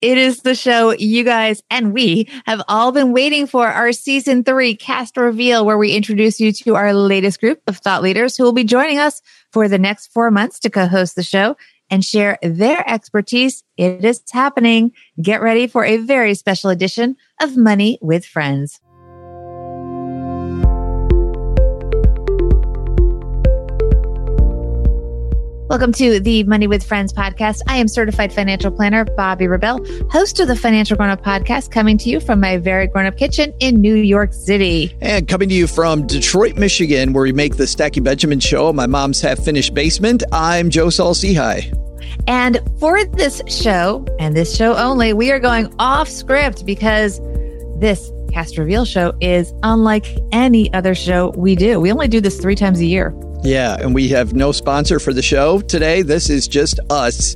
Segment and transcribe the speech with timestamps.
[0.00, 4.44] It is the show you guys and we have all been waiting for our season
[4.44, 8.44] three cast reveal, where we introduce you to our latest group of thought leaders who
[8.44, 9.20] will be joining us
[9.52, 11.56] for the next four months to co-host the show
[11.90, 13.64] and share their expertise.
[13.76, 14.92] It is happening.
[15.20, 18.80] Get ready for a very special edition of Money with Friends.
[25.68, 27.60] Welcome to the Money with Friends podcast.
[27.66, 31.98] I am certified financial planner Bobbi Rebell, host of the Financial Grown Up podcast, coming
[31.98, 34.96] to you from my very grown up kitchen in New York City.
[35.02, 38.86] And coming to you from Detroit, Michigan, where we make the Stacking Benjamin show, my
[38.86, 40.22] mom's half finished basement.
[40.32, 41.70] I'm Joe Saul-Sehy.
[42.26, 47.20] And for this show, and this show only, we are going off script because
[47.78, 51.78] this cast reveal show is unlike any other show we do.
[51.78, 53.14] We only do this three times a year.
[53.42, 56.02] Yeah, and we have no sponsor for the show today.
[56.02, 57.34] This is just us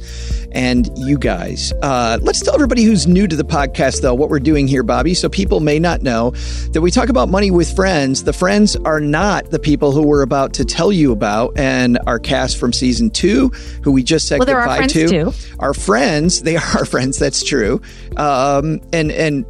[0.52, 1.72] and you guys.
[1.82, 5.16] Uh, let's tell everybody who's new to the podcast, though, what we're doing here, Bobbi,
[5.16, 6.30] so people may not know
[6.72, 8.24] that we talk about money with friends.
[8.24, 12.18] The friends are not the people who we're about to tell you about and our
[12.18, 13.48] cast from season two,
[13.82, 15.08] who we just said well, goodbye to.
[15.08, 15.32] Too.
[15.58, 17.80] Our friends, they are our friends, that's true.
[18.16, 19.46] Um, and, and,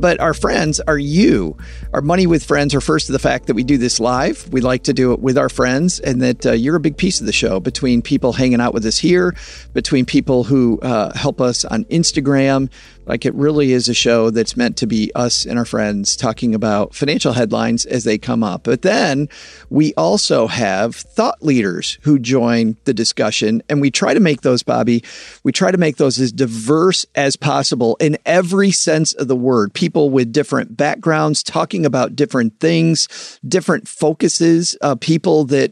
[0.00, 1.56] but our friends are you.
[1.92, 4.50] Our money with friends refers to the fact that we do this live.
[4.50, 7.20] We like to do it with our friends, and that uh, you're a big piece
[7.20, 9.34] of the show between people hanging out with us here,
[9.72, 12.70] between people who uh, help us on Instagram,
[13.08, 16.54] like it really is a show that's meant to be us and our friends talking
[16.54, 18.64] about financial headlines as they come up.
[18.64, 19.28] But then
[19.70, 24.62] we also have thought leaders who join the discussion, and we try to make those,
[24.62, 25.04] Bobbi,
[25.42, 29.72] we try to make those as diverse as possible in every sense of the word.
[29.72, 34.76] People with different backgrounds talking about different things, different focuses.
[34.82, 35.70] Uh, people that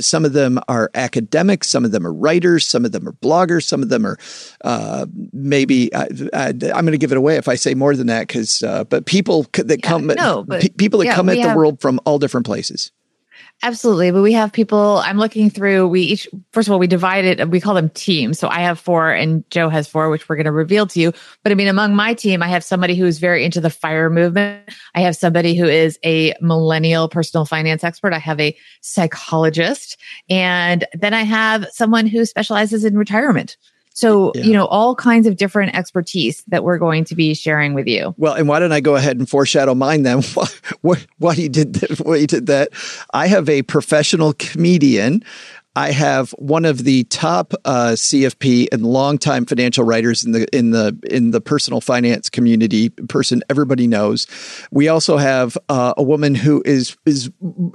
[0.00, 3.62] some of them are academics, some of them are writers, some of them are bloggers,
[3.62, 4.18] some of them are
[4.62, 5.90] uh, maybe.
[6.66, 8.62] Uh, uh I'm going to give it away if I say more than that because,
[8.62, 11.56] uh, but people that yeah, come, no, but, p- people that yeah, come at the
[11.56, 12.92] world from all different places.
[13.62, 14.10] Absolutely.
[14.10, 17.48] But we have people, I'm looking through, we each, first of all, we divide it,
[17.48, 18.38] we call them teams.
[18.38, 21.12] So I have four and Joe has four, which we're going to reveal to you.
[21.42, 24.70] But I mean, among my team, I have somebody who's very into the fire movement.
[24.94, 28.12] I have somebody who is a millennial personal finance expert.
[28.12, 29.98] I have a psychologist.
[30.28, 33.56] And then I have someone who specializes in retirement.
[33.96, 34.42] So, yeah.
[34.42, 38.14] you know, all kinds of different expertise that we're going to be sharing with you.
[38.18, 40.22] Well, and why don't I go ahead and foreshadow mine then?
[40.82, 42.68] why, why you did that, why you did that?
[43.14, 45.24] I have a professional comedian
[45.76, 50.70] I have one of the top uh, CFP and longtime financial writers in the in
[50.70, 54.26] the in the personal finance community, person everybody knows.
[54.70, 57.30] We also have uh, a woman who is is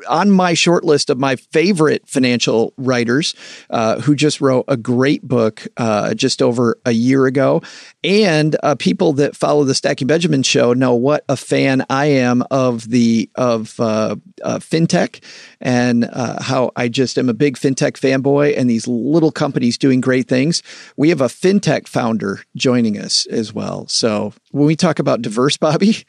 [0.09, 3.35] on my short list of my favorite financial writers,
[3.69, 7.61] uh, who just wrote a great book uh, just over a year ago.
[8.03, 12.43] And uh, people that follow the Stacking Benjamin show know what a fan I am
[12.49, 15.23] of the of uh, fintech
[15.59, 16.09] and
[16.41, 20.27] how I just am a big fintech fintech fanboy and these little companies doing great
[20.27, 20.63] things.
[20.97, 23.87] We have a fintech founder joining us as well.
[23.87, 26.03] So when we talk about diverse, Bobbi,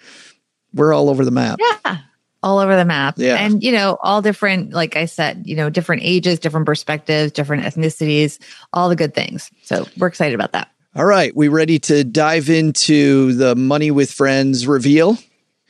[0.74, 1.60] we're all over the map.
[1.84, 1.98] Yeah.
[2.42, 3.14] All over the map.
[3.18, 3.36] Yeah.
[3.36, 7.62] And, you know, all different, like I said, you know, different ages, different perspectives, different
[7.62, 8.40] ethnicities,
[8.72, 9.50] all the good things.
[9.62, 10.71] So we're excited about that.
[10.94, 11.34] All right.
[11.34, 15.16] We ready to dive into the Money with Friends reveal?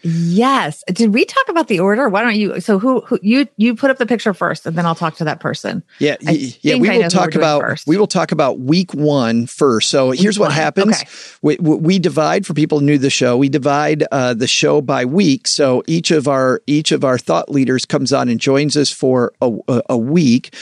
[0.03, 0.83] Yes.
[0.89, 2.09] Did we talk about the order?
[2.09, 2.61] Why don't you?
[2.61, 5.25] So who, who you you put up the picture first, and then I'll talk to
[5.25, 5.85] that person.
[6.01, 6.75] Yeah, yeah.
[6.75, 9.91] We will talk about we will talk about week one first.
[9.91, 10.57] So week here's what one.
[10.57, 11.09] happens: okay.
[11.41, 13.37] we, we divide for people new to the show.
[13.37, 15.47] We divide uh, the show by week.
[15.47, 19.33] So each of our each of our thought leaders comes on and joins us for
[19.41, 20.53] a, a, a week.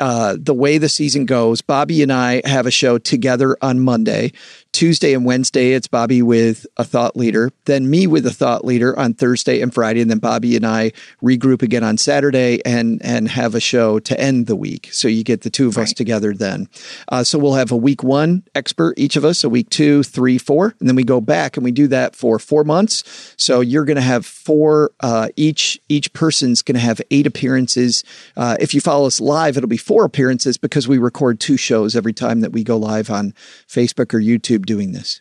[0.00, 4.32] Uh, the way the season goes, Bobbi and I have a show together on Monday.
[4.72, 8.96] Tuesday and Wednesday, it's Bobbi with a thought leader, then me with a thought leader
[8.98, 10.92] on Thursday and Friday, and then Bobbi and I
[11.22, 14.88] regroup again on Saturday and and have a show to end the week.
[14.92, 15.84] So you get the two of right.
[15.84, 16.68] us together then.
[17.08, 20.38] Uh, so we'll have a week one expert each of us, a week two, three,
[20.38, 23.34] four, and then we go back and we do that for four months.
[23.36, 25.80] So you're going to have four uh, each.
[25.88, 28.04] Each person's going to have eight appearances.
[28.36, 31.96] Uh, if you follow us live, it'll be four appearances because we record two shows
[31.96, 33.32] every time that we go live on
[33.66, 35.20] Facebook or YouTube doing this.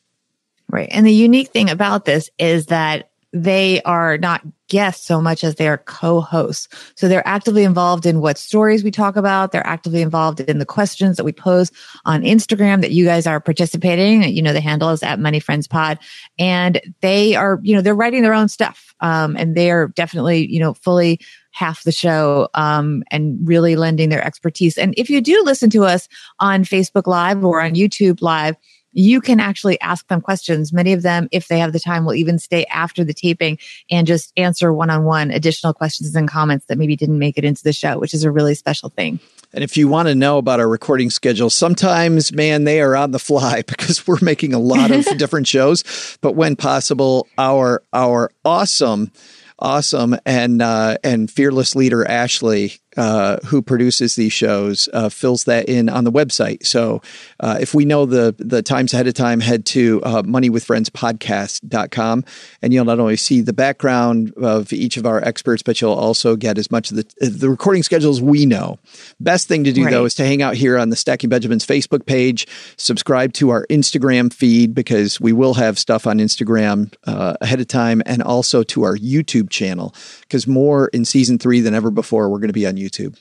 [0.69, 0.89] Right.
[0.91, 5.55] And the unique thing about this is that they are not guests so much as
[5.55, 6.67] they are co-hosts.
[6.95, 9.51] So they're actively involved in what stories we talk about.
[9.51, 11.71] They're actively involved in the questions that we pose
[12.05, 14.23] on Instagram that you guys are participating.
[14.23, 15.99] You know, the handle is at Money Friends Pod
[16.39, 18.93] and they are, you know, they're writing their own stuff.
[18.99, 21.19] Um, and they are definitely, you know, fully
[21.51, 24.77] half the show um, and really lending their expertise.
[24.77, 26.07] And if you do listen to us
[26.39, 28.55] on Facebook Live or on YouTube Live,
[28.97, 30.73] you can actually ask them questions.
[30.73, 33.59] Many of them, if they have the time, will even stay after the taping
[33.91, 37.45] and just answer one on one additional questions and comments that maybe didn't make it
[37.45, 39.19] into the show, which is a really special thing.
[39.53, 43.11] And if you want to know about our recording schedule, sometimes, man, they are on
[43.11, 46.17] the fly because we're making a lot of different shows.
[46.21, 49.11] But when possible, our our awesome
[49.59, 55.69] awesome and uh, and fearless leader Ashley uh, who produces these shows, uh, fills that
[55.69, 56.65] in on the website.
[56.65, 57.01] So
[57.39, 62.25] uh, if we know the the times ahead of time, head to uh, moneywithfriendspodcast.com
[62.61, 66.35] and you'll not only see the background of each of our experts, but you'll also
[66.35, 68.79] get as much of the, the recording schedules we know.
[69.19, 69.91] Best thing to do, right.
[69.91, 72.47] though, is to hang out here on the Stacking Benjamins Facebook page,
[72.77, 77.67] subscribe to our Instagram feed because we will have stuff on Instagram uh, ahead of
[77.67, 82.29] time and also to our YouTube channel because more in season three than ever before,
[82.29, 83.17] we're going to be on YouTube YouTube.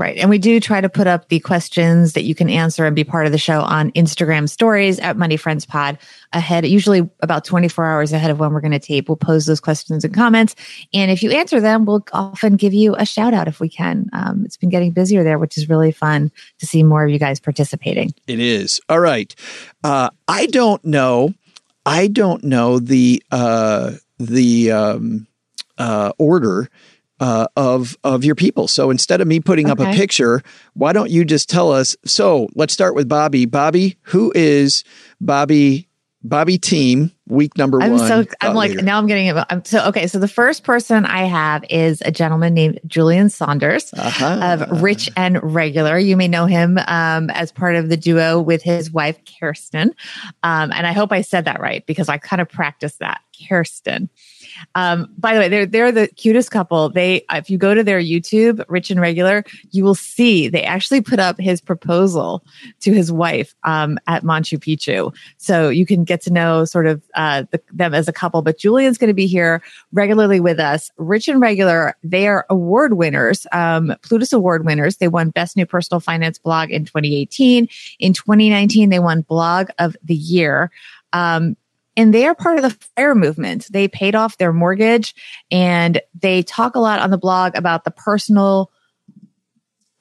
[0.00, 0.16] Right.
[0.16, 3.04] And we do try to put up the questions that you can answer and be
[3.04, 5.98] part of the show on Instagram stories at Money Friends Pod
[6.32, 9.10] ahead, usually about 24 hours ahead of when we're going to tape.
[9.10, 10.56] We'll pose those questions and comments.
[10.94, 14.08] And if you answer them, we'll often give you a shout out if we can.
[14.14, 17.18] Um, it's been getting busier there, which is really fun to see more of you
[17.18, 18.14] guys participating.
[18.26, 18.80] It is.
[18.88, 19.34] All right.
[19.84, 21.34] Uh, I don't know.
[21.84, 25.26] I don't know the, uh, the, um,
[25.76, 26.70] uh, order
[27.20, 28.66] uh, of of your people.
[28.66, 29.84] So instead of me putting okay.
[29.84, 30.42] up a picture,
[30.74, 31.96] why don't you just tell us?
[32.04, 33.46] So let's start with Bobbi.
[33.46, 34.82] Bobbi, who is
[35.22, 35.86] Bobbi?
[36.26, 38.06] Bobbi team week number I'm one.
[38.06, 38.82] So I'm like leader.
[38.82, 39.46] now I'm getting it.
[39.48, 40.06] I'm so okay.
[40.06, 44.60] So the first person I have is a gentleman named Julian Saunders uh-huh.
[44.70, 45.98] of Rich and Regular.
[45.98, 49.94] You may know him um, as part of the duo with his wife Kiersten,
[50.42, 53.22] um, and I hope I said that right because I kind of practiced that.
[53.40, 54.10] Kiersten.
[54.74, 56.88] Um, by the way, they're they're the cutest couple.
[56.88, 61.00] They if you go to their YouTube, Rich and Regular, you will see they actually
[61.00, 62.44] put up his proposal
[62.80, 67.02] to his wife um, at Machu Picchu, so you can get to know sort of
[67.14, 68.42] uh, the, them as a couple.
[68.42, 69.62] But Julian's going to be here
[69.92, 70.90] regularly with us.
[70.96, 74.96] Rich and Regular, they are award winners, um, Plutus Award winners.
[74.96, 77.68] They won Best New Personal Finance Blog in 2018.
[77.98, 80.70] In 2019, they won Blog of the Year.
[81.12, 81.56] Um,
[81.96, 83.66] and they are part of the fire movement.
[83.70, 85.14] They paid off their mortgage
[85.50, 88.70] and they talk a lot on the blog about the personal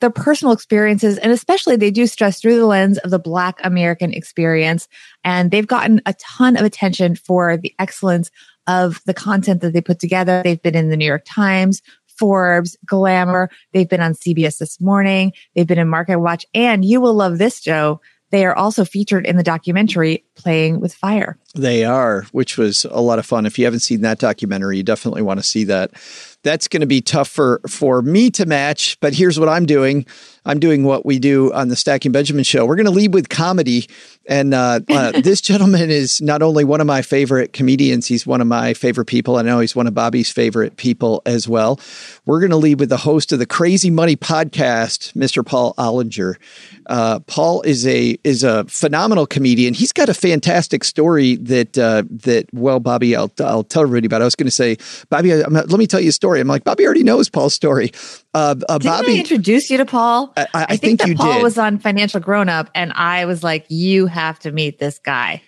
[0.01, 1.17] their personal experiences.
[1.17, 4.87] And especially they do stress through the lens of the black american experience.
[5.23, 8.31] And they've gotten a ton of attention for the excellence
[8.67, 10.41] of the content that they put together.
[10.43, 13.49] They've been in the new york times forbes glamour.
[13.73, 15.31] They've been on cbs this morning.
[15.55, 16.45] They've been in market watch.
[16.53, 17.99] And you will love this joe
[18.31, 21.37] they are also featured in the documentary Playing with Fire.
[21.55, 23.45] They are, which was a lot of fun.
[23.45, 25.91] If you haven't seen that documentary, you definitely want to see that.
[26.43, 30.05] That's going to be tough for for me to match, but here's what I'm doing.
[30.45, 32.65] I'm doing what we do on the Stacking Benjamin show.
[32.65, 33.87] We're going to lead with comedy
[34.29, 38.41] and uh, uh, this gentleman is not only one of my favorite comedians, he's one
[38.41, 39.37] of my favorite people.
[39.37, 41.79] I know he's one of Bobbi's favorite people as well.
[42.27, 45.43] We're going to lead with the host of the Crazy Money podcast, Mr.
[45.43, 46.35] Paul Ollinger.
[46.85, 49.73] Uh, Paul is a is a phenomenal comedian.
[49.73, 54.21] He's got a fantastic story that uh, that well, Bobbi, I'll I'll tell everybody about.
[54.21, 54.75] I was going to say,
[55.11, 56.28] Bobbi, I'm, let me tell you a story.
[56.37, 57.91] I'm like, Bobbi already knows Paul's story.
[58.33, 60.33] Uh, uh, Bobbi I introduce you to Paul.
[60.37, 61.43] I, I, I think, think, that Paul did.
[61.43, 65.41] was on Financial Grown Up, and I was like, you have to meet this guy.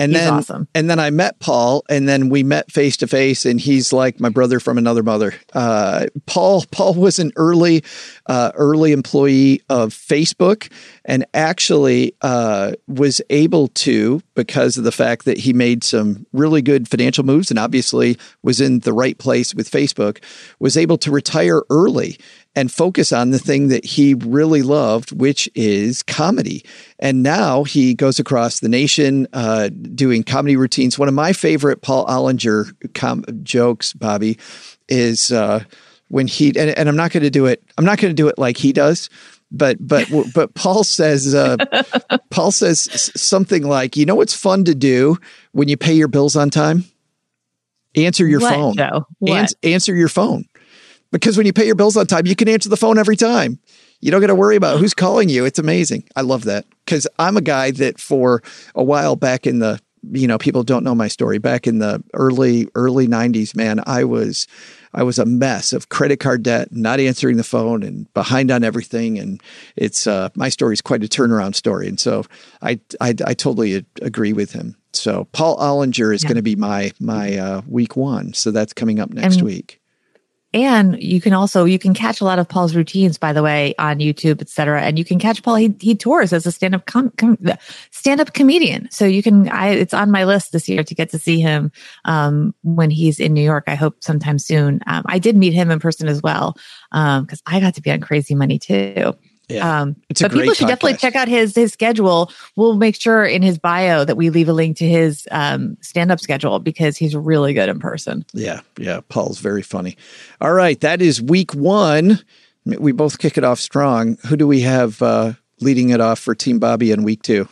[0.00, 0.68] And he's then, awesome.
[0.76, 4.20] and then I met Paul, and then we met face to face, and he's like
[4.20, 5.34] my brother from another mother.
[5.52, 7.82] Uh, Paul, Paul was an early,
[8.26, 10.70] uh, early employee of Facebook,
[11.08, 16.60] and actually uh, was able to because of the fact that he made some really
[16.60, 20.22] good financial moves, and obviously was in the right place with Facebook,
[20.60, 22.18] was able to retire early
[22.54, 26.62] and focus on the thing that he really loved, which is comedy.
[26.98, 30.98] And now he goes across the nation uh, doing comedy routines.
[30.98, 34.38] One of my favorite Paul Ollinger com- jokes, Bobbi,
[34.88, 35.64] is uh,
[36.08, 37.62] when he and, and I'm not going to do it.
[37.78, 39.08] I'm not going to do it like he does.
[39.50, 41.56] But but but Paul says uh,
[42.30, 45.16] Paul says something like, you know what's fun to do
[45.52, 46.84] when you pay your bills on time?
[47.96, 48.76] Answer your what, phone.
[48.76, 49.06] Joe?
[49.18, 49.38] What?
[49.38, 50.44] Ans- answer your phone
[51.10, 53.58] because when you pay your bills on time, you can answer the phone every time.
[54.00, 55.44] You don't got to worry about who's calling you.
[55.44, 56.04] It's amazing.
[56.14, 58.42] I love that because I'm a guy that for
[58.74, 59.80] a while back in the,
[60.12, 61.38] you know, people don't know my story.
[61.38, 64.46] Back in the early early 90s, man, I was
[64.94, 68.64] I was a mess of credit card debt, not answering the phone, and behind on
[68.64, 69.18] everything.
[69.18, 69.42] And
[69.76, 71.88] it's uh, my story is quite a turnaround story.
[71.88, 72.24] And so
[72.62, 74.76] I I, I totally agree with him.
[74.92, 76.28] So Paul Ollinger is yeah.
[76.28, 78.32] going to be my my uh, week one.
[78.32, 79.77] So that's coming up next week
[80.54, 83.74] and you can also you can catch a lot of Paul's routines, by the way,
[83.78, 84.82] on YouTube, etc.
[84.82, 85.56] And you can catch Paul.
[85.56, 87.36] He he tours as a stand up com, com,
[87.90, 88.90] stand up comedian.
[88.90, 89.48] So you can.
[89.48, 91.70] I it's on my list this year to get to see him
[92.06, 93.64] um, when he's in New York.
[93.66, 94.80] I hope sometime soon.
[94.86, 96.56] Um, I did meet him in person as well
[96.92, 99.14] Um, because um, I got to be on Crazy Money too.
[99.48, 100.68] Yeah, um, but people should podcast.
[100.68, 102.30] definitely check out his his schedule.
[102.54, 106.12] We'll make sure in his bio that we leave a link to his um, stand
[106.12, 108.26] up schedule because he's really good in person.
[108.34, 109.00] Yeah, yeah.
[109.08, 109.96] Paul's very funny.
[110.40, 112.20] All right, that is week one.
[112.66, 114.18] We both kick it off strong.
[114.26, 117.48] Who do we have uh, leading it off for Team Bobbi in week two?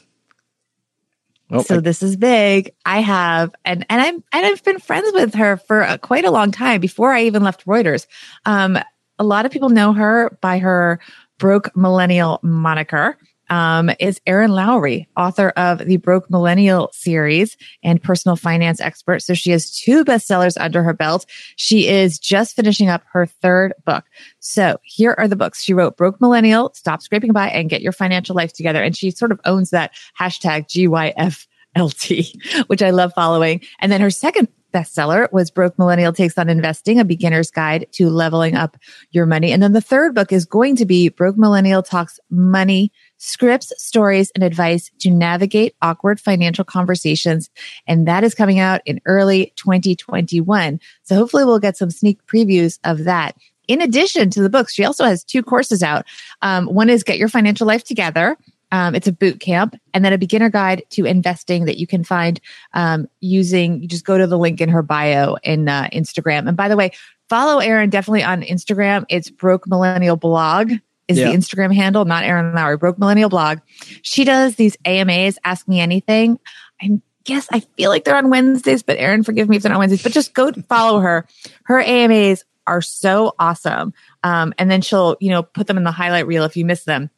[1.51, 2.73] Oh, so I, this is big.
[2.85, 6.31] I have, and and I'm and I've been friends with her for a, quite a
[6.31, 8.07] long time before I even left Reuters.
[8.45, 8.79] Um,
[9.19, 11.01] a lot of people know her by her
[11.39, 18.37] Broke Millennial moniker um, is Erin Lowry, author of the Broke Millennial series and personal
[18.37, 19.23] finance expert.
[19.23, 21.27] So she has two bestsellers under her belt.
[21.57, 24.05] She is just finishing up her third book.
[24.41, 25.63] So here are the books.
[25.63, 28.83] She wrote Broke Millennial, Stop Scraping By and Get Your Financial Life Together.
[28.83, 33.61] And she sort of owns that hashtag GYFLT, which I love following.
[33.81, 38.11] And then her second bestseller was Broke Millennial Takes on Investing, a beginner's guide to
[38.11, 38.77] leveling up
[39.11, 39.51] your money.
[39.51, 44.31] And then the third book is going to be Broke Millennial Talks Money, Scripts, Stories,
[44.35, 47.49] and Advice to Navigate Awkward Financial Conversations.
[47.87, 50.79] And that is coming out in early 2021.
[51.05, 53.35] So hopefully we'll get some sneak previews of that.
[53.69, 56.05] In addition to the books, she also has two courses out.
[56.43, 58.37] Um, one is Get Your Financial Life Together
[58.73, 62.05] um, it's a boot camp and then a beginner guide to investing that you can
[62.05, 62.41] find
[62.75, 66.49] um, using, you just go to the link in her bio in uh, Instagram.
[66.49, 66.93] And by the way,
[67.29, 69.05] follow Erin definitely on Instagram.
[69.09, 70.73] It's Broke Millennial Blog
[71.09, 71.31] is yeah.
[71.31, 73.61] the Instagram handle, not Erin Lowry, Broke Millennial Blog.
[74.03, 76.41] She does these AMAs, Ask Me Anything.
[76.83, 79.79] I guess I feel like they're on Wednesdays, but Erin, forgive me if they're not
[79.79, 81.27] Wednesdays, but just go follow her.
[81.65, 83.95] Her AMAs are so awesome.
[84.25, 86.83] Um, and then she'll, you know, put them in the highlight reel if you miss
[86.83, 87.11] them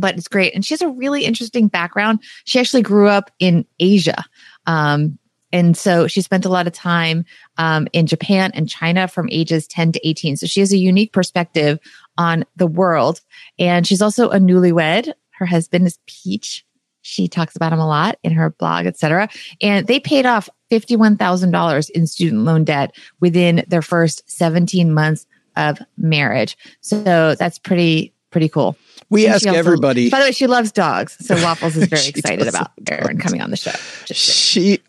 [0.00, 0.54] but it's great.
[0.54, 2.22] And she has a really interesting background.
[2.44, 4.24] She actually grew up in Asia.
[4.66, 5.18] Um,
[5.52, 7.24] and so she spent a lot of time
[7.56, 10.36] um, in Japan and China from ages 10 to 18.
[10.36, 11.78] So she has a unique perspective
[12.18, 13.20] on the world.
[13.58, 15.12] And she's also a newlywed.
[15.30, 16.66] Her husband is Peach.
[17.00, 19.28] She talks about him a lot in her blog, etc.
[19.62, 25.26] And they paid off $51,000 in student loan debt within their first 17 months
[25.56, 26.56] of marriage.
[26.82, 28.76] So that's pretty, pretty cool.
[29.10, 30.10] We and ask also, everybody.
[30.10, 33.50] By the way, she loves dogs, so Waffles is very excited about Erin coming on
[33.50, 33.72] the show.
[34.12, 34.80] she.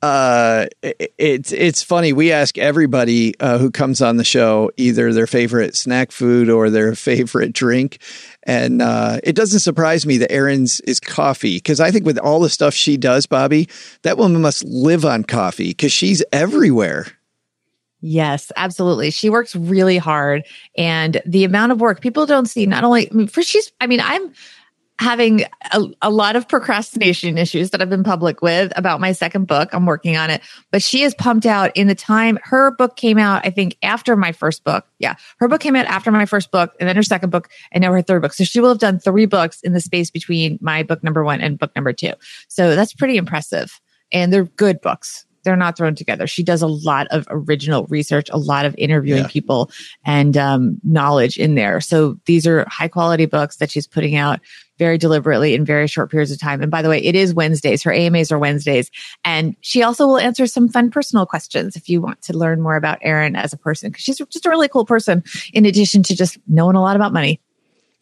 [0.00, 2.12] Uh, uh, it's it's funny.
[2.12, 6.70] We ask everybody uh, who comes on the show either their favorite snack food or
[6.70, 7.98] their favorite drink,
[8.44, 12.40] and uh, it doesn't surprise me that Erin's is coffee because I think with all
[12.40, 13.68] the stuff she does, Bobbi,
[14.02, 17.06] that woman must live on coffee because she's everywhere.
[18.00, 19.10] Yes, absolutely.
[19.10, 20.44] She works really hard
[20.76, 23.86] and the amount of work people don't see not only I mean, for she's I
[23.86, 24.32] mean, I'm
[25.00, 29.46] having a, a, lot of procrastination issues that I've been public with about my second
[29.46, 29.68] book.
[29.72, 30.40] I'm working on it,
[30.72, 34.16] but she is pumped out in the time her book came out, I think after
[34.16, 34.86] my first book.
[34.98, 35.14] Yeah.
[35.38, 37.92] Her book came out after my first book and then her second book and now
[37.92, 38.32] her third book.
[38.32, 41.40] So she will have done three books in the space between my book number one
[41.40, 42.12] and book number two.
[42.48, 43.80] So that's pretty impressive.
[44.10, 46.26] And they're good books they're not thrown together.
[46.26, 49.28] She does a lot of original research, a lot of interviewing yeah.
[49.28, 49.70] people
[50.04, 51.80] and um, knowledge in there.
[51.80, 54.40] So these are high quality books that she's putting out
[54.78, 56.62] very deliberately in very short periods of time.
[56.62, 57.82] And by the way, it is Wednesdays.
[57.82, 58.90] Her AMAs are Wednesdays.
[59.24, 62.76] And she also will answer some fun personal questions if you want to learn more
[62.76, 66.16] about Erin as a person, because she's just a really cool person in addition to
[66.16, 67.40] just knowing a lot about money.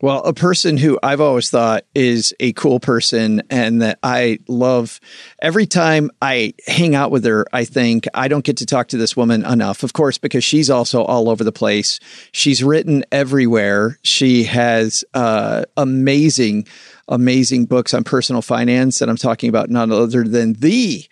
[0.03, 5.00] Well, a person who I've always thought is a cool person and that I love
[5.41, 8.99] every time I hang out with her, I think I don't get to talk to
[8.99, 11.99] this woman enough, of course, because she's also all over the place.
[12.33, 13.99] She's written everywhere.
[14.03, 16.67] She has uh, amazing,
[17.09, 19.00] amazing books on personal finance.
[19.00, 21.07] And I'm talking about none other than the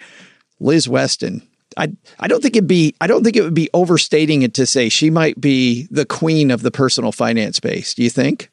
[0.61, 1.41] Liz Weston.
[1.79, 1.89] I
[2.21, 4.91] I don't think it'd be I don't think it would be overstating it to say
[4.91, 7.95] she might be the queen of the personal finance space.
[7.95, 8.51] Do you think?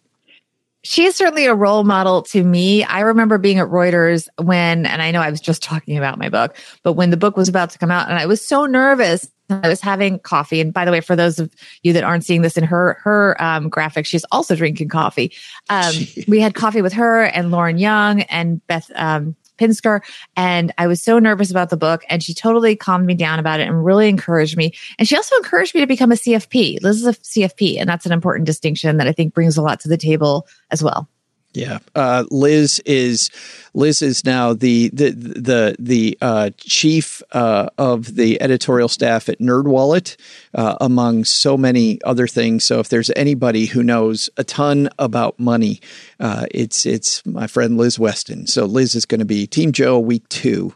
[0.84, 2.84] She is certainly a role model to me.
[2.84, 6.30] I remember being at Reuters when, and I know I was just talking about my
[6.30, 9.30] book, but when the book was about to come out and I was so nervous.
[9.50, 10.62] I was having coffee.
[10.62, 11.52] And by the way, for those of
[11.84, 15.34] you that aren't seeing this in her, her, um, graphic, she's also drinking coffee.
[15.70, 15.94] Um,
[16.28, 20.02] we had coffee with her and Lauren Young and Beth, um, Pinsker.
[20.36, 23.60] And I was so nervous about the book and she totally calmed me down about
[23.60, 24.74] it and really encouraged me.
[24.98, 26.82] And she also encouraged me to become a CFP.
[26.82, 27.80] Liz is a CFP.
[27.80, 30.84] And that's an important distinction that I think brings a lot to the table as
[30.84, 31.08] well.
[31.54, 33.30] Yeah, uh, Liz is
[33.74, 39.40] Liz is now the the the the uh, chief uh, of the editorial staff at
[39.40, 40.16] NerdWallet,
[40.56, 42.64] uh, among so many other things.
[42.64, 45.82] So if there's anybody who knows a ton about money,
[46.22, 48.48] uh, it's it's my friend Liz Weston.
[48.48, 50.74] So Liz is going to be Team Joe week two.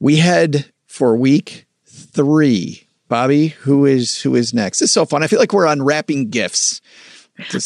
[0.00, 2.88] We head for week three.
[3.10, 4.82] Bobbi, who is who is next?
[4.82, 5.22] It's so fun.
[5.22, 6.82] I feel like we're unwrapping gifts.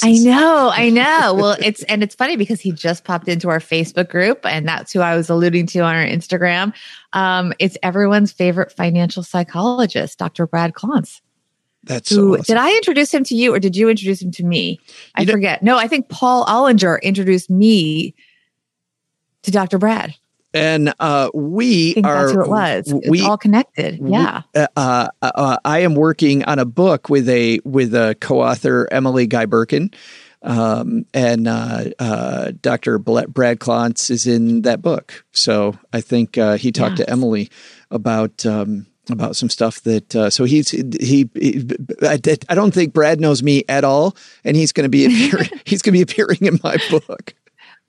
[0.03, 1.35] I know, I know.
[1.35, 4.93] Well, it's and it's funny because he just popped into our Facebook group, and that's
[4.93, 6.75] who I was alluding to on our Instagram.
[7.13, 10.47] Um, it's everyone's favorite financial psychologist, Dr.
[10.47, 11.21] Brad Klontz.
[11.85, 12.43] That's so awesome.
[12.43, 14.79] Did I introduce him to you, or did you introduce him to me?
[15.15, 15.63] I forget.
[15.63, 18.15] No, I think Paul Ollinger introduced me
[19.43, 19.79] to Dr.
[19.79, 20.15] Brad.
[20.55, 22.27] And uh, we are.
[22.27, 22.95] That's who it was.
[23.09, 24.01] We, it's all connected.
[24.03, 24.43] Yeah.
[24.55, 28.89] We, uh, uh, uh, I am working on a book with a with a co-author
[28.91, 29.95] Emily Guy Birken
[30.43, 32.99] um, and uh, uh, Dr.
[32.99, 35.25] Brad Klontz is in that book.
[35.33, 37.07] So I think he talked yes.
[37.07, 37.51] to Emily
[37.91, 38.45] about.
[38.47, 41.69] Um, about some stuff that uh, so he's he, he
[42.03, 45.51] I, I, don't think Brad knows me at all and he's going to be appearing,
[45.65, 47.35] he's going to be appearing in my book.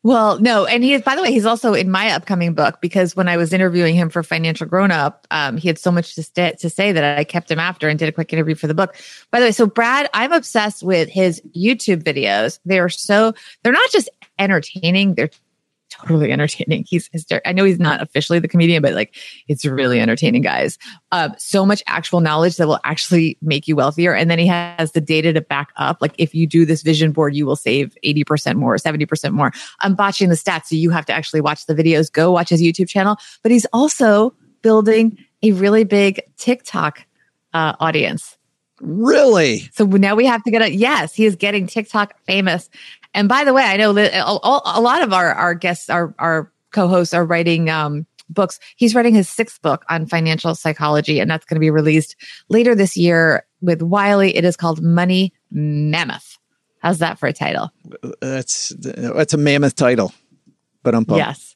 [0.06, 1.02] Well, no, and he is.
[1.02, 4.10] By the way, he's also in my upcoming book because when I was interviewing him
[4.10, 7.24] for Financial Grown Up, um, he had so much to, st- to say that I
[7.24, 8.98] kept him after and did a quick interview for the book.
[9.32, 12.60] By the way, so Brad, I'm obsessed with his YouTube videos.
[12.66, 13.34] They are so
[13.64, 15.30] they're not just entertaining; they're
[15.94, 16.86] totally entertaining.
[16.88, 17.50] He's hysterical.
[17.50, 19.16] I know he's not officially the comedian, but like
[19.48, 20.78] it's really entertaining, guys.
[21.12, 24.14] Uh, so much actual knowledge that will actually make you wealthier.
[24.14, 25.98] And then he has the data to back up.
[26.02, 29.52] Like if you do this vision board, you will save 80% more, 70% more.
[29.82, 30.66] I'm botching the stats.
[30.66, 32.12] So you have to actually watch the videos.
[32.12, 33.18] Go watch his YouTube channel.
[33.42, 37.06] But he's also building a really big TikTok
[37.54, 38.38] uh, audience.
[38.82, 39.70] Really?
[39.74, 42.70] So now we have to get a yes, he is getting TikTok famous.
[43.14, 46.52] And by the way, I know that a lot of our, our guests, our, our
[46.72, 48.60] co-hosts are writing, um, books.
[48.76, 52.16] He's writing his sixth book on financial psychology, and that's going to be released
[52.50, 54.36] later this year with Wiley.
[54.36, 56.38] It is called Money Mammoth.
[56.80, 57.72] How's that for a title?
[58.20, 60.14] That's that's a mammoth title,
[60.84, 61.20] but I'm pumped.
[61.20, 61.56] Yes.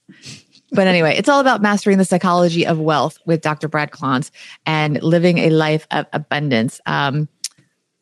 [0.72, 3.70] But anyway, it's all about mastering the psychology of wealth with Dr.
[3.70, 4.32] Brad Klontz
[4.66, 6.82] and living a life of abundance.
[6.86, 7.30] Um,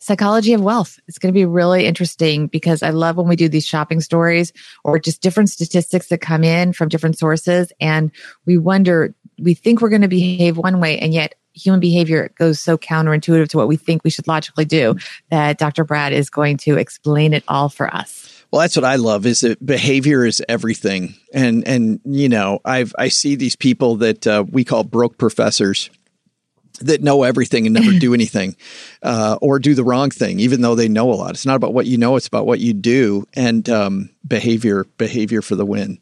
[0.06, 1.00] psychology of wealth.
[1.08, 4.54] It's going to be really interesting because I love when we do these shopping stories
[4.84, 7.72] or just different statistics that come in from different sources.
[7.80, 8.12] And
[8.46, 12.60] we wonder, we think we're going to behave one way, and yet human behavior goes
[12.60, 14.96] so counterintuitive to what we think we should logically do
[15.30, 15.84] that Dr.
[15.84, 18.44] Brad is going to explain it all for us.
[18.52, 21.16] Well, that's what I love is that behavior is everything.
[21.34, 25.90] And, and, you know, I've, I see these people that uh, we call broke professors
[26.82, 28.56] that know everything and never do anything
[29.04, 31.32] uh, or do the wrong thing even though they know a lot.
[31.32, 35.42] It's not about what you know it's about what you do and um, behavior behavior
[35.42, 36.00] for the win.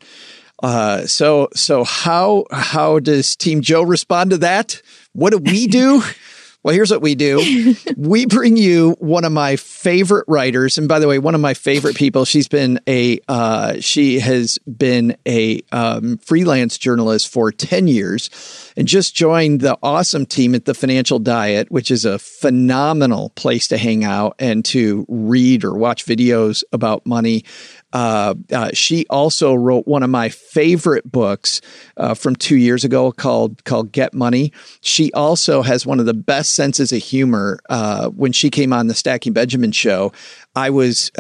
[0.62, 4.82] Uh, so so how how does team joe respond to that?
[5.14, 6.02] What do we do
[6.64, 7.76] Well, here's what we do.
[7.98, 11.54] we bring you one of my favorite writers, and by the way, one of my
[11.54, 12.24] favorite people.
[12.24, 18.30] She's been a uh, she has been a um, freelance journalist for ten years,
[18.78, 23.68] and just joined the awesome team at the Financial Diet, which is a phenomenal place
[23.68, 27.44] to hang out and to read or watch videos about money.
[27.94, 31.62] Uh, uh, she also wrote one of my favorite books
[31.96, 34.52] uh, from two years ago called called Get Money.
[34.82, 37.60] She also has one of the best senses of humor.
[37.70, 40.12] Uh, when she came on the Stacking Benjamin show,
[40.56, 41.12] I was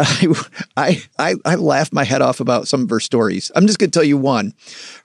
[0.77, 3.51] I, I I laughed my head off about some of her stories.
[3.55, 4.53] I'm just going to tell you one.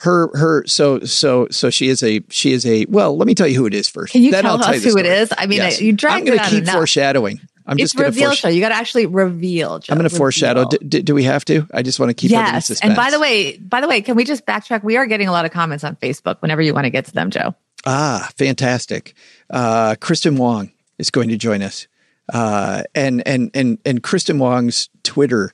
[0.01, 3.17] Her her so so so she is a she is a well.
[3.17, 4.13] Let me tell you who it is first.
[4.13, 5.07] Can you then tell I'll us tell you who story.
[5.07, 5.33] it is?
[5.37, 5.81] I mean, yes.
[5.83, 6.75] you dragged I'm going to keep enough.
[6.75, 7.41] foreshadowing.
[7.69, 8.49] I'm it's just reveal show.
[8.49, 9.79] You got to actually reveal.
[9.79, 9.93] Joe.
[9.93, 10.65] I'm going to foreshadow.
[10.65, 11.67] Do, do, do, we have to?
[11.73, 12.81] I just want to keep yes.
[12.81, 14.83] And by the way, by the way, can we just backtrack?
[14.83, 16.41] We are getting a lot of comments on Facebook.
[16.41, 17.55] Whenever you want to get to them, Joe.
[17.85, 19.15] Ah, fantastic.
[19.51, 21.87] Uh, Kristen Wong is going to join us,
[22.33, 25.53] uh, and and and and Kristen Wong's Twitter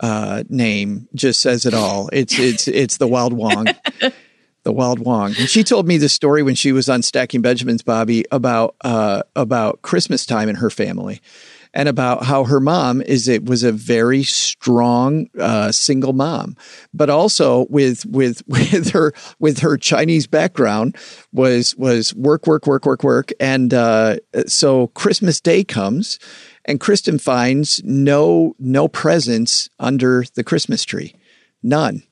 [0.00, 2.08] uh, name just says it all.
[2.12, 3.66] It's it's it's the Wild Wong.
[4.68, 5.34] the Wild Wong.
[5.38, 9.22] And she told me the story when she was on Stacking Benjamins, Bobbi, about uh,
[9.34, 11.22] about Christmas time in her family,
[11.72, 16.54] and about how her mom is it was a very strong uh, single mom,
[16.92, 20.94] but also with with with her with her Chinese background
[21.32, 26.18] was was work work work work work, and uh, so Christmas Day comes,
[26.66, 31.14] and Kristen finds no no presents under the Christmas tree,
[31.62, 32.02] none.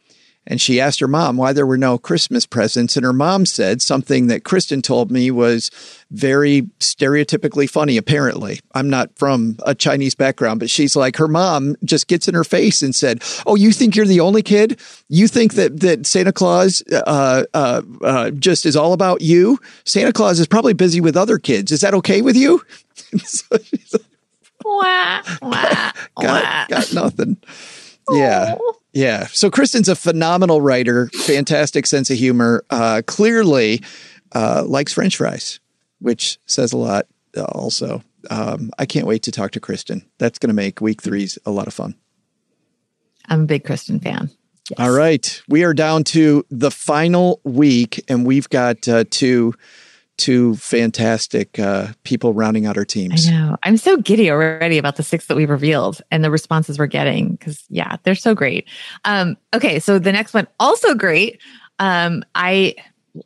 [0.46, 2.96] And she asked her mom why there were no Christmas presents.
[2.96, 5.70] And her mom said something that Kristen told me was
[6.10, 8.60] very stereotypically funny, apparently.
[8.74, 12.44] I'm not from a Chinese background, but she's like, her mom just gets in her
[12.44, 14.80] face and said, Oh, you think you're the only kid?
[15.08, 19.58] You think that, that Santa Claus uh, uh, uh, just is all about you?
[19.84, 21.72] Santa Claus is probably busy with other kids.
[21.72, 22.62] Is that okay with you?
[23.24, 24.02] so she's like,
[24.64, 27.36] wah, wah, got, got nothing.
[28.10, 28.56] Yeah.
[28.92, 29.26] Yeah.
[29.26, 33.82] So Kristen's a phenomenal writer, fantastic sense of humor, uh, clearly
[34.34, 35.60] uh, likes French fries,
[36.00, 38.02] which says a lot uh, also.
[38.30, 40.04] Um, I can't wait to talk to Kristen.
[40.18, 41.94] That's going to make week threes a lot of fun.
[43.28, 44.30] I'm a big Kristen fan.
[44.70, 44.80] Yes.
[44.80, 45.42] All right.
[45.48, 49.54] We are down to the final week, and we've got uh, two
[50.16, 53.28] two fantastic uh, people rounding out our teams.
[53.28, 53.56] I know.
[53.62, 57.36] I'm so giddy already about the six that we've revealed and the responses we're getting
[57.36, 58.68] because, yeah, they're so great.
[59.04, 61.40] Um, okay, so the next one also great.
[61.78, 62.74] Um, I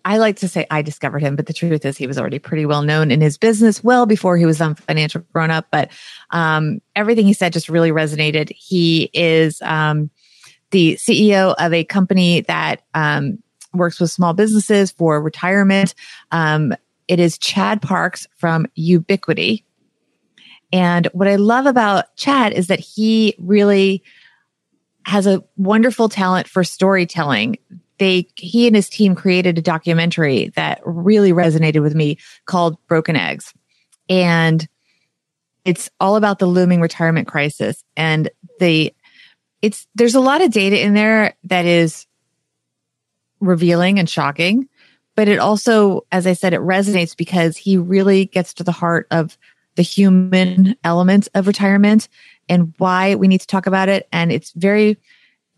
[0.04, 2.66] I like to say I discovered him, but the truth is he was already pretty
[2.66, 5.66] well known in his business well before he was on Financial Grown Up.
[5.70, 5.90] But
[6.30, 8.52] um, everything he said just really resonated.
[8.56, 10.10] He is um,
[10.70, 13.42] the CEO of a company that um,
[13.72, 15.94] works with small businesses for retirement.
[16.30, 16.74] Um,
[17.08, 19.64] it is Chad Parks from Ubiquity.
[20.72, 24.02] And what I love about Chad is that he really
[25.04, 27.56] has a wonderful talent for storytelling.
[27.98, 33.16] They, he and his team created a documentary that really resonated with me called Broken
[33.16, 33.52] Eggs.
[34.08, 34.66] And
[35.64, 38.30] it's all about the looming retirement crisis and
[38.60, 38.94] the,
[39.62, 42.06] it's, there's a lot of data in there that is
[43.40, 44.68] revealing and shocking.
[45.16, 49.06] But it also, as I said, it resonates because he really gets to the heart
[49.10, 49.36] of
[49.76, 52.08] the human element of retirement
[52.48, 54.08] and why we need to talk about it.
[54.12, 54.98] And it's very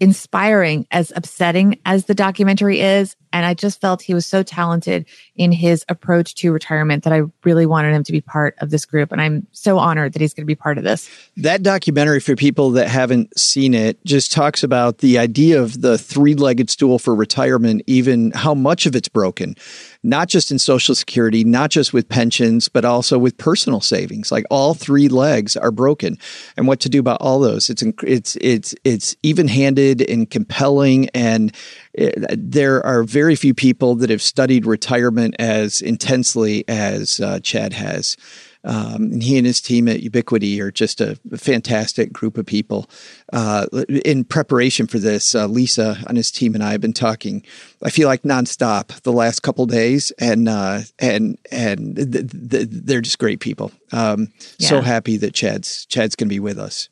[0.00, 3.14] inspiring, as upsetting as the documentary is.
[3.32, 7.22] And I just felt he was so talented in his approach to retirement that I
[7.44, 9.12] really wanted him to be part of this group.
[9.12, 11.08] And I'm so honored that he's going to be part of this.
[11.36, 15.98] That documentary, for people that haven't seen it, just talks about the idea of the
[15.98, 19.56] three legged stool for retirement, even how much of it's broken
[20.02, 24.32] not just in Social Security, not just with pensions, but also with personal savings.
[24.32, 26.18] Like all three legs are broken,
[26.56, 27.70] and what to do about all those?
[27.70, 31.54] It's it's it's it's even handed and compelling, and
[31.94, 38.16] there are very few people that have studied retirement as intensely as uh, Chad has.
[38.64, 42.88] Um, and he and his team at Ubiquity are just a fantastic group of people.
[43.32, 43.66] Uh,
[44.04, 47.42] in preparation for this, uh, Lisa and his team and I have been talking.
[47.82, 53.00] I feel like nonstop the last couple days, and uh, and and th- th- they're
[53.00, 53.72] just great people.
[53.90, 54.28] Um,
[54.58, 54.68] yeah.
[54.68, 56.88] So happy that Chad's Chad's going to be with us.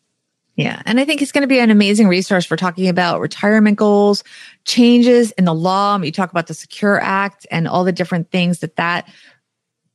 [0.56, 0.82] Yeah.
[0.84, 4.24] And I think it's going to be an amazing resource for talking about retirement goals,
[4.64, 5.98] changes in the law.
[5.98, 9.08] You talk about the Secure Act and all the different things that that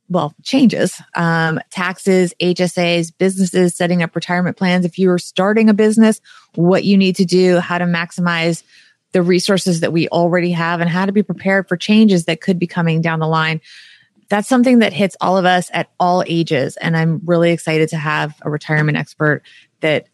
[0.08, 4.84] well, changes, um, taxes, HSAs, businesses setting up retirement plans.
[4.84, 6.20] If you are starting a business,
[6.54, 8.62] what you need to do, how to maximize
[9.12, 12.58] the resources that we already have and how to be prepared for changes that could
[12.58, 13.60] be coming down the line.
[14.28, 16.76] That's something that hits all of us at all ages.
[16.76, 19.42] And I'm really excited to have a retirement expert
[19.80, 20.06] that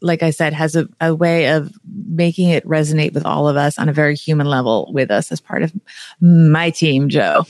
[0.00, 1.72] like I said, has a, a way of
[2.06, 5.40] making it resonate with all of us on a very human level with us as
[5.40, 5.72] part of
[6.20, 7.46] my team, Joe.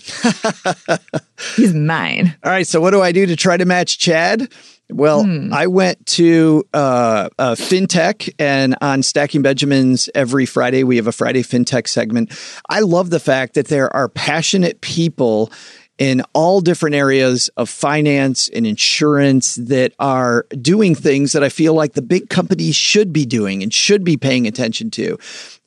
[1.56, 2.36] He's mine.
[2.44, 2.66] All right.
[2.66, 4.50] So, what do I do to try to match Chad?
[4.90, 5.52] Well, hmm.
[5.52, 11.12] I went to uh, uh, FinTech, and on Stacking Benjamins every Friday, we have a
[11.12, 12.32] Friday FinTech segment.
[12.70, 15.52] I love the fact that there are passionate people
[15.98, 21.74] in all different areas of finance and insurance that are doing things that I feel
[21.74, 25.18] like the big companies should be doing and should be paying attention to.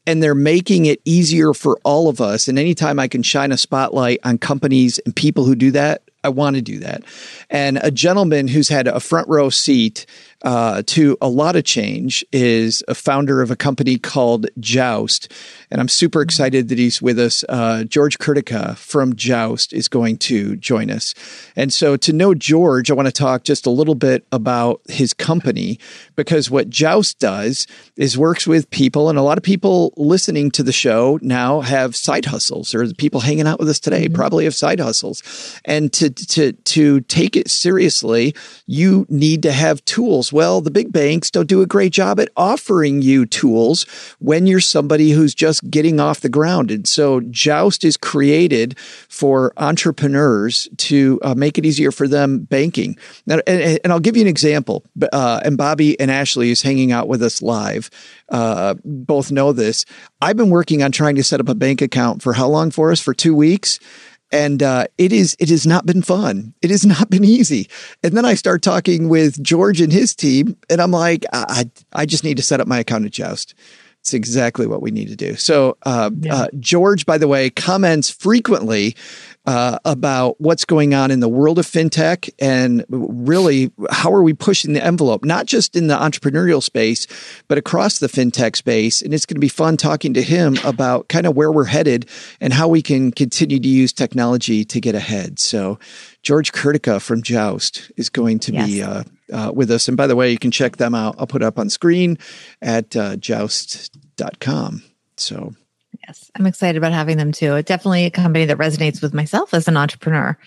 [0.08, 2.48] And they're making it easier for all of us.
[2.48, 6.30] And anytime I can shine a spotlight on companies and people who do that, I
[6.30, 7.04] want to do that.
[7.50, 10.06] And a gentleman who's had a front row seat
[10.44, 15.32] uh, to a lot of change is a founder of a company called Joust.
[15.72, 17.44] And I'm super excited that he's with us.
[17.50, 21.16] Uh, George Kurtica from Joust is going to join us.
[21.56, 25.14] And so to know George, I want to talk just a little bit about his
[25.14, 25.80] company
[26.16, 30.64] because what Joust does is works with people, and a lot of people listening to
[30.64, 34.16] the show now have side hustles, or the people hanging out with us today mm-hmm.
[34.16, 35.24] probably have side hustles.
[35.66, 38.36] And to to to take it seriously,
[38.68, 40.34] you need to have tools tools.
[40.34, 43.86] Well, the big banks don't do a great job at offering you tools
[44.20, 46.72] when you're somebody who's just getting off the ground.
[46.72, 52.98] And so Joust is created for entrepreneurs to uh, make it easier for them banking.
[53.26, 54.84] Now, and, and I'll give you an example.
[55.12, 57.90] Uh, and Bobbi and Ashley is hanging out with us live.
[58.30, 59.86] Uh, both know this.
[60.22, 62.92] I've been working on trying to set up a bank account for how long for
[62.92, 63.00] us?
[63.00, 63.80] For two weeks
[64.32, 66.54] and uh, it is it has not been fun.
[66.62, 67.70] It has not been easy.
[68.04, 72.06] And then I start talking with George and his team, and I'm like, I I
[72.06, 73.54] just need to set up my account at Joust.
[74.02, 75.36] It's exactly what we need to do.
[75.36, 76.36] So, uh, yeah.
[76.36, 78.96] uh, George, by the way, comments frequently
[79.46, 84.34] uh, about what's going on in the world of fintech and really how are we
[84.34, 87.06] pushing the envelope, not just in the entrepreneurial space,
[87.48, 89.04] but across the fintech space.
[89.04, 92.10] And it's going to be fun talking to him about kind of where we're headed
[92.40, 95.38] and how we can continue to use technology to get ahead.
[95.38, 95.78] So,
[96.24, 98.68] George Kurtica from Joust is going to yes.
[98.68, 98.82] be
[99.32, 99.88] uh, with us.
[99.88, 101.16] And by the way, you can check them out.
[101.18, 102.18] I'll put it up on screen
[102.62, 104.84] at uh, joust.com.
[105.18, 105.54] So
[106.08, 107.56] Yes, I'm excited about having them too.
[107.56, 110.38] It's definitely a company that resonates with myself as an entrepreneur.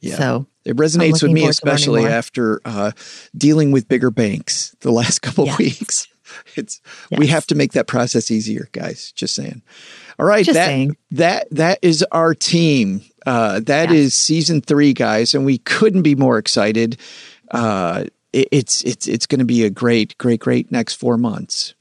[0.00, 0.16] Yeah.
[0.16, 2.92] So it resonates with me, especially after uh,
[3.36, 5.58] dealing with bigger banks the last couple yes.
[5.58, 6.08] weeks.
[6.56, 7.20] It's yes.
[7.20, 9.12] we have to make that process easier, guys.
[9.12, 9.60] Just saying.
[10.18, 10.96] All right, Just that saying.
[11.10, 13.02] that that is our team.
[13.26, 13.96] Uh, that yeah.
[13.96, 16.96] is season three, guys, and we couldn't be more excited.
[17.50, 21.74] Uh, it, it's it's it's going to be a great, great, great next four months.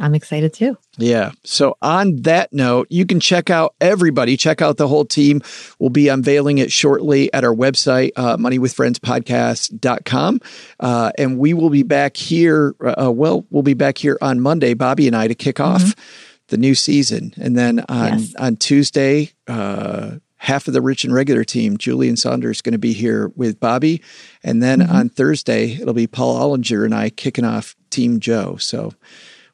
[0.00, 0.78] I'm excited too.
[0.96, 1.32] Yeah.
[1.44, 5.42] So on that note, you can check out everybody, check out the whole team.
[5.78, 10.40] We'll be unveiling it shortly at our website, uh, moneywithfriendspodcast.com.
[10.78, 12.74] Uh, and we will be back here.
[12.80, 16.00] Uh, well, we'll be back here on Monday, Bobbi and I, to kick off mm-hmm.
[16.48, 17.34] the new season.
[17.36, 18.34] And then on, yes.
[18.36, 22.78] on Tuesday, uh, half of the rich and regular team, Julian Saunders, is going to
[22.78, 24.02] be here with Bobbi.
[24.42, 24.94] And then mm-hmm.
[24.94, 28.56] on Thursday, it'll be Paul Ollinger and I kicking off Team Joe.
[28.56, 28.92] So,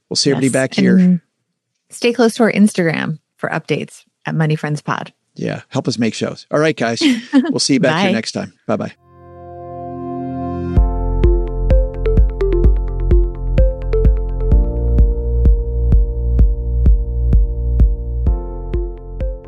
[0.08, 0.36] We'll see yes.
[0.36, 0.96] everybody back here.
[0.96, 1.20] And
[1.90, 5.12] stay close to our Instagram for updates at Money Friends Pod.
[5.34, 6.46] Yeah, help us make shows.
[6.50, 7.02] All right, guys.
[7.32, 8.52] We'll see you back here next time.
[8.66, 9.03] Bye bye.